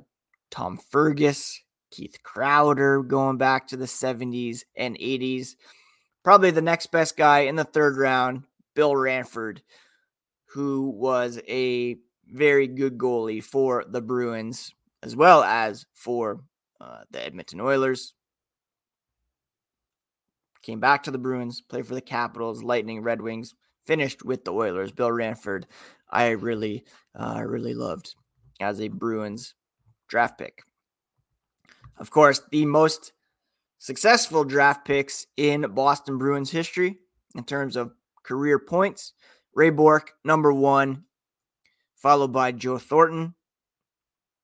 Tom 0.50 0.78
Fergus, 0.90 1.62
Keith 1.90 2.18
Crowder 2.22 3.02
going 3.02 3.38
back 3.38 3.68
to 3.68 3.76
the 3.76 3.86
70s 3.86 4.62
and 4.76 4.98
80s. 4.98 5.56
Probably 6.24 6.50
the 6.50 6.62
next 6.62 6.92
best 6.92 7.16
guy 7.16 7.40
in 7.40 7.56
the 7.56 7.64
third 7.64 7.96
round, 7.96 8.44
Bill 8.74 8.94
Ranford, 8.94 9.62
who 10.46 10.90
was 10.90 11.40
a 11.48 11.96
very 12.28 12.66
good 12.66 12.96
goalie 12.96 13.42
for 13.42 13.84
the 13.86 14.00
Bruins 14.00 14.72
as 15.02 15.16
well 15.16 15.42
as 15.42 15.84
for 15.94 16.44
uh, 16.80 17.00
the 17.10 17.24
Edmonton 17.24 17.60
Oilers. 17.60 18.14
Came 20.62 20.78
back 20.78 21.02
to 21.02 21.10
the 21.10 21.18
Bruins, 21.18 21.60
played 21.60 21.86
for 21.86 21.94
the 21.94 22.00
Capitals, 22.00 22.62
Lightning, 22.62 23.02
Red 23.02 23.20
Wings, 23.20 23.54
finished 23.84 24.24
with 24.24 24.44
the 24.44 24.52
Oilers. 24.52 24.92
Bill 24.92 25.10
Ranford, 25.10 25.66
I 26.08 26.30
really, 26.30 26.84
uh, 27.18 27.42
really 27.44 27.74
loved 27.74 28.14
as 28.60 28.80
a 28.80 28.86
Bruins 28.86 29.54
draft 30.08 30.38
pick. 30.38 30.62
Of 31.98 32.10
course, 32.10 32.42
the 32.52 32.64
most 32.64 33.12
successful 33.82 34.44
draft 34.44 34.84
picks 34.84 35.26
in 35.36 35.62
Boston 35.74 36.16
Bruins 36.16 36.52
history 36.52 36.98
in 37.34 37.42
terms 37.42 37.74
of 37.74 37.90
career 38.22 38.60
points 38.60 39.12
Ray 39.54 39.70
Bourque, 39.70 40.12
number 40.24 40.52
one, 40.52 41.04
followed 41.96 42.32
by 42.32 42.52
Joe 42.52 42.78
Thornton. 42.78 43.34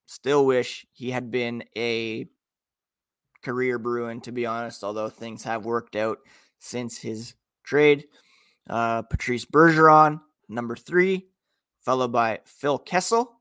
Still 0.07 0.45
wish 0.45 0.85
he 0.92 1.12
had 1.12 1.30
been 1.30 1.62
a 1.76 2.26
career 3.42 3.78
Bruin, 3.78 4.21
to 4.23 4.33
be 4.33 4.45
honest, 4.45 4.83
although 4.83 5.09
things 5.09 5.45
have 5.45 5.64
worked 5.64 5.95
out 5.95 6.18
since 6.59 6.99
his 6.99 7.35
trade. 7.62 8.07
Uh, 8.68 9.02
Patrice 9.02 9.47
Bergeron, 9.47 10.21
number 10.49 10.75
three, 10.75 11.28
followed 11.80 12.12
by 12.12 12.40
Phil 12.45 12.78
Kessel. 12.78 13.38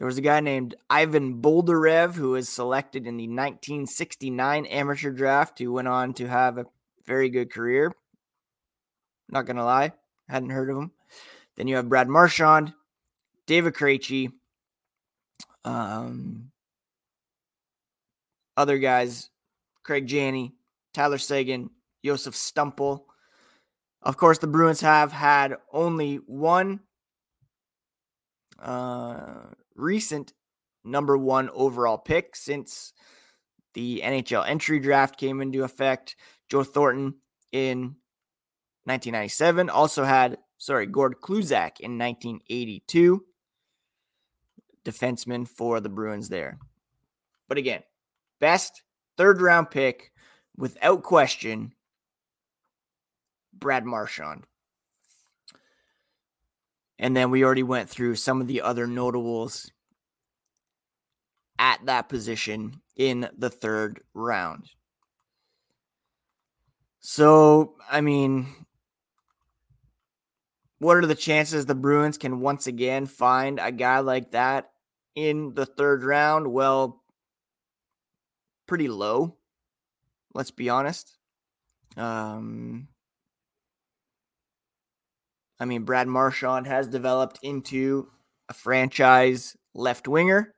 There 0.00 0.06
was 0.06 0.16
a 0.16 0.22
guy 0.22 0.40
named 0.40 0.76
Ivan 0.88 1.42
Boldyrev 1.42 2.14
who 2.14 2.30
was 2.30 2.48
selected 2.48 3.06
in 3.06 3.18
the 3.18 3.28
1969 3.28 4.64
amateur 4.64 5.10
draft 5.10 5.58
who 5.58 5.74
went 5.74 5.88
on 5.88 6.14
to 6.14 6.26
have 6.26 6.56
a 6.56 6.64
very 7.04 7.28
good 7.28 7.52
career. 7.52 7.94
Not 9.28 9.44
going 9.44 9.58
to 9.58 9.64
lie. 9.64 9.92
Hadn't 10.26 10.48
heard 10.48 10.70
of 10.70 10.78
him. 10.78 10.92
Then 11.54 11.68
you 11.68 11.76
have 11.76 11.90
Brad 11.90 12.08
Marchand, 12.08 12.72
David 13.46 13.74
Krejci, 13.74 14.32
um, 15.66 16.50
other 18.56 18.78
guys, 18.78 19.28
Craig 19.82 20.06
Janney, 20.06 20.54
Tyler 20.94 21.18
Seguin, 21.18 21.68
Jozef 22.02 22.32
Stumpel. 22.32 23.02
Of 24.00 24.16
course, 24.16 24.38
the 24.38 24.46
Bruins 24.46 24.80
have 24.80 25.12
had 25.12 25.56
only 25.70 26.16
one 26.26 26.80
uh, 28.58 29.42
recent 29.80 30.32
number 30.84 31.16
one 31.16 31.50
overall 31.52 31.98
pick 31.98 32.36
since 32.36 32.92
the 33.74 34.02
NHL 34.04 34.46
entry 34.48 34.78
draft 34.80 35.18
came 35.18 35.40
into 35.40 35.64
effect. 35.64 36.16
Joe 36.48 36.64
Thornton 36.64 37.14
in 37.52 37.96
1997. 38.84 39.70
Also 39.70 40.04
had, 40.04 40.38
sorry, 40.58 40.86
Gord 40.86 41.16
Kluzak 41.20 41.80
in 41.80 41.98
1982. 41.98 43.24
Defenseman 44.84 45.46
for 45.46 45.80
the 45.80 45.88
Bruins 45.88 46.28
there. 46.28 46.58
But 47.48 47.58
again, 47.58 47.82
best 48.40 48.82
third 49.16 49.40
round 49.40 49.70
pick 49.70 50.12
without 50.56 51.02
question, 51.02 51.74
Brad 53.52 53.84
Marchand. 53.84 54.44
And 57.00 57.16
then 57.16 57.30
we 57.30 57.42
already 57.42 57.62
went 57.62 57.88
through 57.88 58.16
some 58.16 58.42
of 58.42 58.46
the 58.46 58.60
other 58.60 58.86
notables 58.86 59.72
at 61.58 61.84
that 61.86 62.10
position 62.10 62.82
in 62.94 63.26
the 63.36 63.48
third 63.48 64.02
round. 64.12 64.68
So, 67.00 67.76
I 67.90 68.02
mean, 68.02 68.48
what 70.78 70.98
are 70.98 71.06
the 71.06 71.14
chances 71.14 71.64
the 71.64 71.74
Bruins 71.74 72.18
can 72.18 72.40
once 72.40 72.66
again 72.66 73.06
find 73.06 73.58
a 73.58 73.72
guy 73.72 74.00
like 74.00 74.32
that 74.32 74.70
in 75.14 75.54
the 75.54 75.64
third 75.64 76.04
round? 76.04 76.52
Well, 76.52 77.02
pretty 78.66 78.88
low. 78.88 79.38
Let's 80.34 80.50
be 80.50 80.68
honest. 80.68 81.16
Um, 81.96 82.88
I 85.60 85.66
mean, 85.66 85.82
Brad 85.82 86.08
Marchand 86.08 86.66
has 86.66 86.88
developed 86.88 87.38
into 87.42 88.08
a 88.48 88.54
franchise 88.54 89.56
left 89.74 90.08
winger 90.08 90.54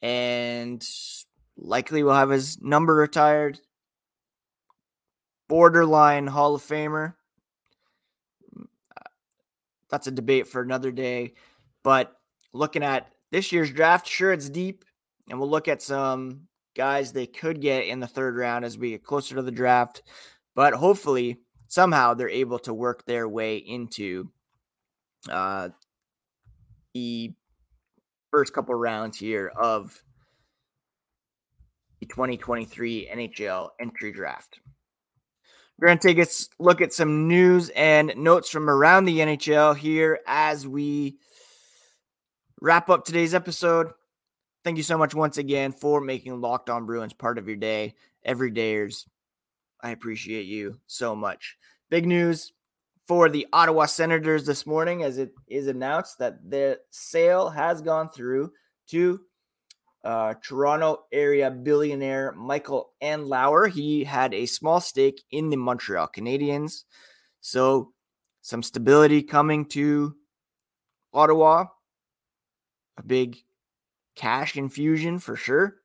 and 0.00 0.84
likely 1.58 2.02
will 2.02 2.14
have 2.14 2.30
his 2.30 2.60
number 2.60 2.94
retired. 2.94 3.60
Borderline 5.48 6.26
Hall 6.26 6.54
of 6.54 6.62
Famer. 6.62 7.14
That's 9.90 10.06
a 10.06 10.10
debate 10.10 10.48
for 10.48 10.62
another 10.62 10.90
day. 10.90 11.34
But 11.82 12.16
looking 12.54 12.82
at 12.82 13.12
this 13.30 13.52
year's 13.52 13.70
draft, 13.70 14.08
sure, 14.08 14.32
it's 14.32 14.48
deep. 14.48 14.86
And 15.28 15.38
we'll 15.38 15.50
look 15.50 15.68
at 15.68 15.82
some 15.82 16.48
guys 16.74 17.12
they 17.12 17.26
could 17.26 17.60
get 17.60 17.86
in 17.86 18.00
the 18.00 18.06
third 18.06 18.36
round 18.36 18.64
as 18.64 18.78
we 18.78 18.90
get 18.90 19.04
closer 19.04 19.34
to 19.34 19.42
the 19.42 19.50
draft. 19.52 20.02
But 20.54 20.72
hopefully, 20.72 21.40
somehow 21.72 22.12
they're 22.12 22.28
able 22.28 22.58
to 22.58 22.74
work 22.74 23.02
their 23.06 23.26
way 23.26 23.56
into 23.56 24.28
uh, 25.30 25.70
the 26.92 27.32
first 28.30 28.52
couple 28.52 28.74
rounds 28.74 29.18
here 29.18 29.50
of 29.56 30.02
the 32.00 32.06
2023 32.06 33.08
NHL 33.10 33.70
entry 33.80 34.12
draft. 34.12 34.60
We're 35.78 35.88
going 35.88 35.98
to 35.98 36.08
take 36.08 36.18
a 36.18 36.28
look 36.58 36.82
at 36.82 36.92
some 36.92 37.26
news 37.26 37.70
and 37.70 38.12
notes 38.18 38.50
from 38.50 38.68
around 38.68 39.06
the 39.06 39.20
NHL 39.20 39.74
here 39.74 40.20
as 40.26 40.68
we 40.68 41.16
wrap 42.60 42.90
up 42.90 43.06
today's 43.06 43.32
episode. 43.32 43.92
Thank 44.62 44.76
you 44.76 44.82
so 44.82 44.98
much 44.98 45.14
once 45.14 45.38
again 45.38 45.72
for 45.72 46.02
making 46.02 46.38
Locked 46.38 46.68
On 46.68 46.84
Bruins 46.84 47.14
part 47.14 47.38
of 47.38 47.48
your 47.48 47.56
day. 47.56 47.94
Everydayers 48.28 49.06
I 49.82 49.90
appreciate 49.90 50.46
you 50.46 50.78
so 50.86 51.16
much. 51.16 51.56
Big 51.90 52.06
news 52.06 52.52
for 53.06 53.28
the 53.28 53.46
Ottawa 53.52 53.86
Senators 53.86 54.46
this 54.46 54.66
morning 54.66 55.02
as 55.02 55.18
it 55.18 55.32
is 55.48 55.66
announced 55.66 56.18
that 56.18 56.38
the 56.48 56.78
sale 56.90 57.50
has 57.50 57.82
gone 57.82 58.08
through 58.08 58.52
to 58.88 59.20
uh, 60.04 60.34
Toronto 60.42 61.04
area 61.12 61.50
billionaire 61.50 62.32
Michael 62.32 62.92
Andlauer. 63.02 63.70
He 63.70 64.04
had 64.04 64.34
a 64.34 64.46
small 64.46 64.80
stake 64.80 65.22
in 65.30 65.50
the 65.50 65.56
Montreal 65.56 66.08
Canadiens. 66.08 66.84
So, 67.40 67.92
some 68.40 68.62
stability 68.62 69.22
coming 69.22 69.66
to 69.66 70.16
Ottawa. 71.12 71.66
A 72.96 73.02
big 73.02 73.38
cash 74.16 74.56
infusion 74.56 75.18
for 75.18 75.36
sure. 75.36 75.76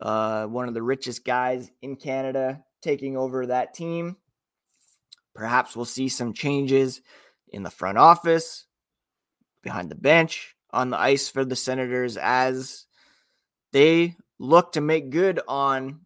Uh, 0.00 0.46
one 0.46 0.68
of 0.68 0.74
the 0.74 0.82
richest 0.82 1.24
guys 1.24 1.70
in 1.82 1.96
Canada 1.96 2.62
taking 2.84 3.16
over 3.16 3.46
that 3.46 3.74
team. 3.74 4.16
Perhaps 5.34 5.74
we'll 5.74 5.84
see 5.84 6.08
some 6.08 6.32
changes 6.32 7.00
in 7.48 7.64
the 7.64 7.70
front 7.70 7.98
office, 7.98 8.66
behind 9.62 9.90
the 9.90 9.96
bench, 9.96 10.54
on 10.70 10.90
the 10.90 11.00
ice 11.00 11.28
for 11.28 11.44
the 11.44 11.56
Senators 11.56 12.16
as 12.16 12.86
they 13.72 14.14
look 14.38 14.72
to 14.72 14.80
make 14.80 15.10
good 15.10 15.40
on 15.48 16.00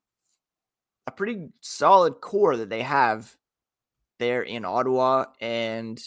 a 1.06 1.10
pretty 1.10 1.48
solid 1.60 2.20
core 2.20 2.56
that 2.56 2.70
they 2.70 2.82
have 2.82 3.34
there 4.18 4.42
in 4.42 4.64
Ottawa. 4.64 5.24
And 5.40 6.00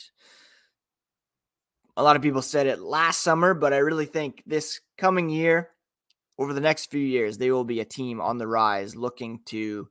a 1.97 2.03
lot 2.03 2.15
of 2.15 2.21
people 2.21 2.41
said 2.41 2.67
it 2.67 2.79
last 2.79 3.21
summer, 3.21 3.53
but 3.53 3.73
I 3.73 3.77
really 3.77 4.05
think 4.05 4.41
this 4.45 4.79
coming 4.97 5.29
year, 5.29 5.69
over 6.37 6.53
the 6.53 6.61
next 6.61 6.89
few 6.89 7.01
years, 7.01 7.37
they 7.37 7.51
will 7.51 7.65
be 7.65 7.81
a 7.81 7.85
team 7.85 8.21
on 8.21 8.37
the 8.37 8.47
rise 8.47 8.95
looking 8.95 9.41
to 9.45 9.87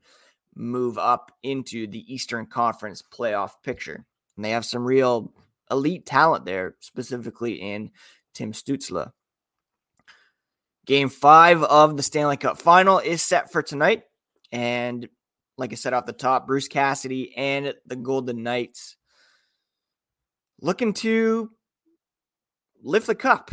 move 0.61 0.99
up 0.99 1.33
into 1.42 1.87
the 1.87 2.12
Eastern 2.12 2.46
Conference 2.46 3.03
playoff 3.03 3.53
picture. 3.62 4.05
And 4.37 4.44
they 4.44 4.51
have 4.51 4.64
some 4.64 4.85
real 4.85 5.33
elite 5.70 6.07
talent 6.07 6.44
there, 6.44 6.77
specifically 6.81 7.55
in 7.55 7.90
Tim 8.35 8.53
Stützle. 8.53 9.12
Game 10.87 11.09
five 11.09 11.62
of 11.62 11.96
the 11.96 12.03
Stanley 12.03 12.37
Cup 12.37 12.59
final 12.59 12.99
is 12.99 13.23
set 13.23 13.53
for 13.53 13.62
tonight. 13.62 14.03
And 14.53 15.09
like 15.57 15.73
I 15.73 15.77
said 15.77 15.92
off 15.92 16.07
the 16.07 16.12
top, 16.12 16.46
Bruce 16.46 16.68
Cassidy 16.68 17.37
and 17.37 17.75
the 17.87 17.96
Golden 17.96 18.42
Knights 18.42 18.96
looking 20.61 20.92
to 20.94 21.51
lift 22.83 23.07
the 23.07 23.14
cup. 23.14 23.51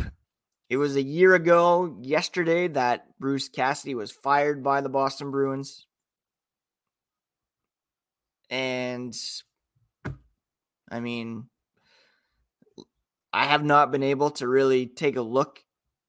It 0.68 0.76
was 0.76 0.96
a 0.96 1.02
year 1.02 1.34
ago 1.34 1.96
yesterday 2.02 2.68
that 2.68 3.06
Bruce 3.18 3.48
Cassidy 3.48 3.94
was 3.94 4.10
fired 4.10 4.62
by 4.62 4.80
the 4.80 4.88
Boston 4.88 5.30
Bruins. 5.30 5.86
And 8.50 9.14
I 10.90 11.00
mean, 11.00 11.48
I 13.32 13.44
have 13.44 13.62
not 13.62 13.92
been 13.92 14.02
able 14.02 14.30
to 14.32 14.48
really 14.48 14.86
take 14.86 15.16
a 15.16 15.22
look 15.22 15.62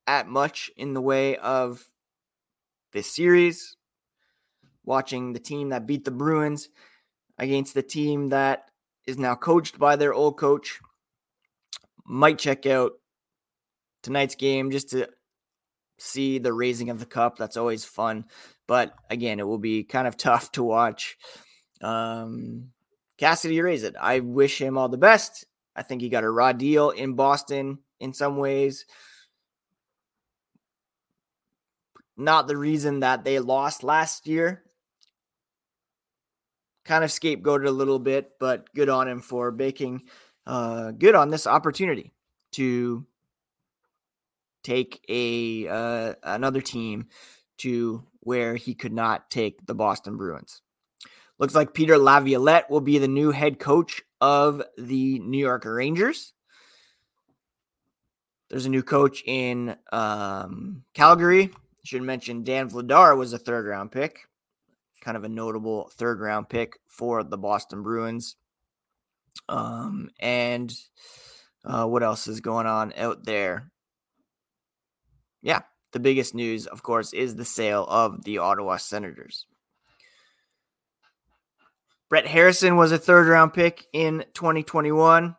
at 0.07 0.27
much 0.27 0.71
in 0.77 0.93
the 0.93 1.01
way 1.01 1.35
of 1.37 1.85
this 2.93 3.13
series. 3.13 3.75
Watching 4.85 5.33
the 5.33 5.39
team 5.39 5.69
that 5.69 5.85
beat 5.85 6.05
the 6.05 6.11
Bruins 6.11 6.69
against 7.37 7.73
the 7.73 7.83
team 7.83 8.29
that 8.29 8.71
is 9.05 9.17
now 9.17 9.35
coached 9.35 9.77
by 9.77 9.95
their 9.95 10.13
old 10.13 10.37
coach. 10.37 10.79
Might 12.05 12.39
check 12.39 12.65
out 12.65 12.93
tonight's 14.01 14.35
game 14.35 14.71
just 14.71 14.89
to 14.89 15.09
see 15.99 16.39
the 16.39 16.53
raising 16.53 16.89
of 16.89 16.99
the 16.99 17.05
cup. 17.05 17.37
That's 17.37 17.57
always 17.57 17.85
fun. 17.85 18.25
But 18.67 18.95
again, 19.09 19.39
it 19.39 19.47
will 19.47 19.59
be 19.59 19.83
kind 19.83 20.07
of 20.07 20.17
tough 20.17 20.51
to 20.53 20.63
watch 20.63 21.17
um, 21.81 22.71
Cassidy 23.17 23.61
raise 23.61 23.83
it. 23.83 23.95
I 23.99 24.19
wish 24.19 24.61
him 24.61 24.77
all 24.77 24.89
the 24.89 24.97
best. 24.97 25.45
I 25.75 25.83
think 25.83 26.01
he 26.01 26.09
got 26.09 26.23
a 26.23 26.29
raw 26.29 26.53
deal 26.53 26.89
in 26.89 27.13
Boston 27.13 27.79
in 27.99 28.13
some 28.13 28.37
ways. 28.37 28.85
Not 32.17 32.47
the 32.47 32.57
reason 32.57 32.99
that 33.01 33.23
they 33.23 33.39
lost 33.39 33.83
last 33.83 34.27
year. 34.27 34.63
Kind 36.83 37.03
of 37.03 37.11
scapegoated 37.11 37.67
a 37.67 37.71
little 37.71 37.99
bit, 37.99 38.31
but 38.39 38.73
good 38.73 38.89
on 38.89 39.07
him 39.07 39.21
for 39.21 39.51
making 39.51 40.01
uh, 40.45 40.91
good 40.91 41.15
on 41.15 41.29
this 41.29 41.47
opportunity 41.47 42.11
to 42.53 43.05
take 44.63 45.03
a 45.07 45.67
uh, 45.67 46.13
another 46.23 46.61
team 46.61 47.07
to 47.57 48.03
where 48.21 48.55
he 48.55 48.73
could 48.73 48.93
not 48.93 49.29
take 49.29 49.65
the 49.65 49.75
Boston 49.75 50.17
Bruins. 50.17 50.61
Looks 51.39 51.55
like 51.55 51.73
Peter 51.73 51.97
Laviolette 51.97 52.69
will 52.69 52.81
be 52.81 52.97
the 52.97 53.07
new 53.07 53.31
head 53.31 53.59
coach 53.59 54.01
of 54.19 54.61
the 54.77 55.19
New 55.19 55.37
York 55.37 55.63
Rangers. 55.63 56.33
There's 58.49 58.65
a 58.65 58.69
new 58.69 58.83
coach 58.83 59.23
in 59.25 59.77
um, 59.91 60.83
Calgary. 60.93 61.51
Should 61.85 62.01
mention 62.01 62.43
Dan 62.43 62.69
Vladar 62.69 63.17
was 63.17 63.31
a 63.31 63.37
third 63.37 63.65
round 63.65 63.91
pick, 63.91 64.27
kind 65.01 65.15
of 65.15 65.23
a 65.23 65.29
notable 65.29 65.89
third 65.95 66.19
round 66.19 66.49
pick 66.49 66.77
for 66.87 67.23
the 67.23 67.37
Boston 67.37 67.83
Bruins. 67.83 68.35
Um, 69.47 70.09
and 70.19 70.73
uh, 71.63 71.85
what 71.85 72.03
else 72.03 72.27
is 72.27 72.41
going 72.41 72.67
on 72.67 72.91
out 72.97 73.23
there? 73.23 73.71
Yeah, 75.41 75.61
the 75.93 75.99
biggest 75.99 76.35
news, 76.35 76.67
of 76.67 76.83
course, 76.83 77.13
is 77.13 77.35
the 77.35 77.45
sale 77.45 77.85
of 77.87 78.25
the 78.25 78.39
Ottawa 78.39 78.75
Senators. 78.75 79.45
Brett 82.09 82.25
Harrison 82.25 82.75
was 82.75 82.91
a 82.91 82.97
third 82.97 83.27
round 83.27 83.53
pick 83.53 83.85
in 83.93 84.25
2021. 84.33 85.35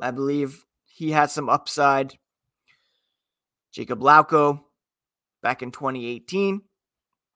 I 0.00 0.10
believe 0.10 0.64
he 0.84 1.10
had 1.10 1.30
some 1.30 1.48
upside. 1.48 2.18
Jakub 3.74 4.00
Lauko 4.00 4.60
back 5.42 5.62
in 5.62 5.70
2018 5.72 6.62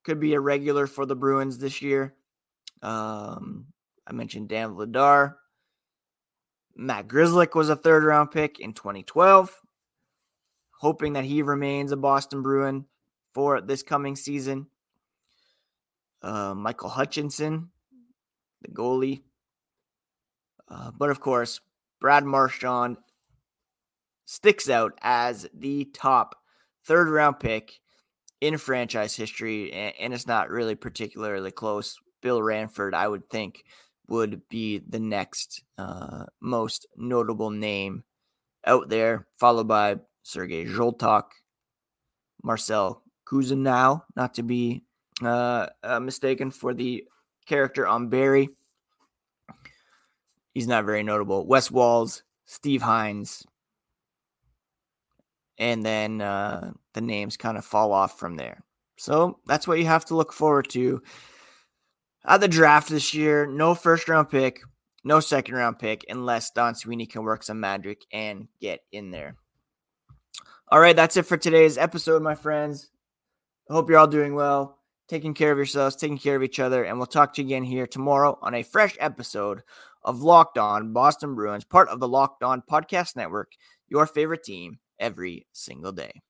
could 0.05 0.21
be 0.21 0.35
a 0.35 0.41
regular 0.41 0.87
for 0.87 1.07
the 1.07 1.17
Bruins 1.17 1.59
this 1.59 1.81
year. 1.81 2.15
Um, 2.83 3.67
I 4.07 4.13
mentioned 4.13 4.49
Dan 4.49 4.75
Vladar. 4.75 5.35
Matt 6.77 7.09
Grzelcyk 7.09 7.55
was 7.55 7.71
a 7.71 7.77
third 7.77 8.05
round 8.05 8.31
pick 8.31 8.61
in 8.61 8.75
2012. 8.75 9.55
Hoping 10.81 11.15
that 11.15 11.25
he 11.25 11.43
remains 11.43 11.91
a 11.91 11.97
Boston 11.97 12.43
Bruin 12.43 12.85
for 13.33 13.61
this 13.61 13.83
coming 13.83 14.15
season. 14.15 14.69
Uh, 16.23 16.55
Michael 16.55 16.91
Hutchinson 16.91 17.71
the 18.63 18.69
goalie. 18.69 19.23
Uh, 20.69 20.91
but 20.97 21.11
of 21.11 21.21
course, 21.21 21.61
Brad 22.01 22.25
Marchand 22.25 22.99
sticks 24.27 24.69
out 24.69 24.93
as 25.01 25.49
the 25.55 25.87
top 25.87 26.37
third 26.85 27.09
round 27.09 27.41
pick 27.41 27.81
in 28.41 28.59
franchise 28.59 29.17
history, 29.17 29.73
and, 29.73 29.95
and 29.99 30.15
it's 30.15 30.27
not 30.27 30.51
really 30.51 30.75
particularly 30.75 31.51
close. 31.51 31.97
Bill 32.21 32.43
Ranford, 32.43 32.95
I 32.95 33.09
would 33.09 33.29
think, 33.31 33.65
would 34.09 34.43
be 34.49 34.79
the 34.89 34.99
next 34.99 35.63
uh, 35.77 36.25
most 36.41 36.87
notable 36.97 37.51
name 37.51 38.05
out 38.67 38.89
there, 38.89 39.27
followed 39.39 39.69
by 39.69 39.97
Sergei 40.23 40.65
Zholtok, 40.65 41.25
Marcel 42.43 43.03
Cousineau, 43.27 44.03
not 44.17 44.35
to 44.35 44.43
be 44.43 44.85
uh, 45.23 45.67
uh, 45.83 46.01
mistaken 46.01 46.51
for 46.51 46.75
the 46.75 47.05
character 47.49 47.87
on 47.87 48.09
Barry. 48.09 48.49
He's 50.53 50.69
not 50.69 50.85
very 50.85 51.03
notable. 51.03 51.47
Wes 51.47 51.71
Walz, 51.71 52.23
Steve 52.45 52.83
Heinze, 52.83 53.45
and 55.59 55.85
then 55.85 56.21
uh, 56.21 56.73
the 56.95 57.01
names 57.01 57.37
kind 57.37 57.59
of 57.59 57.65
fall 57.65 57.93
off 57.93 58.19
from 58.19 58.37
there. 58.37 58.63
So 58.97 59.39
that's 59.47 59.69
what 59.69 59.79
you 59.79 59.87
have 59.87 60.05
to 60.07 60.17
look 60.17 60.33
forward 60.33 60.69
to 60.71 61.03
at 62.25 62.41
the 62.41 62.49
draft 62.49 62.89
this 62.89 63.15
year. 63.15 63.47
No 63.47 63.75
first 63.75 64.09
round 64.09 64.31
pick, 64.31 64.61
no 65.05 65.21
second 65.21 65.55
round 65.55 65.79
pick, 65.79 66.05
unless 66.09 66.51
Don 66.51 66.75
Sweeney 66.75 67.07
can 67.07 67.23
work 67.23 67.43
some 67.43 67.61
magic 67.61 68.05
and 68.13 68.49
get 68.61 68.81
in 68.93 69.11
there. 69.11 69.37
All 70.71 70.81
right, 70.81 70.97
that's 70.97 71.17
it 71.17 71.23
for 71.23 71.37
today's 71.37 71.79
episode, 71.79 72.23
my 72.23 72.35
friends. 72.35 72.91
Hope 73.71 73.89
you're 73.89 73.99
all 73.99 74.07
doing 74.07 74.35
well, 74.35 74.78
taking 75.09 75.35
care 75.35 75.51
of 75.51 75.59
yourselves, 75.59 75.97
taking 75.97 76.19
care 76.19 76.37
of 76.37 76.43
each 76.43 76.61
other, 76.61 76.85
and 76.85 76.99
we'll 76.99 77.07
talk 77.07 77.35
to 77.35 77.43
you 77.43 77.49
again 77.49 77.65
here 77.65 77.87
tomorrow 77.87 78.39
on 78.43 78.55
a 78.55 78.63
fresh 78.63 78.97
episode 79.01 79.63
of 80.03 80.23
Locked 80.23 80.59
On 80.59 80.93
Boston 80.93 81.35
Bruins, 81.35 81.65
part 81.65 81.89
of 81.89 82.01
the 82.01 82.09
Locked 82.09 82.43
On 82.43 82.63
Podcast 82.63 83.17
Network, 83.17 83.53
your 83.89 84.07
favorite 84.07 84.45
team 84.45 84.79
every 84.99 85.47
single 85.53 85.93
day. 85.93 86.23